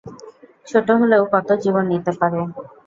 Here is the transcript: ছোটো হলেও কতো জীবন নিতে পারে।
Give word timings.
ছোটো 0.67 0.91
হলেও 0.99 1.23
কতো 1.33 1.53
জীবন 1.63 1.83
নিতে 1.91 2.11
পারে। 2.19 2.39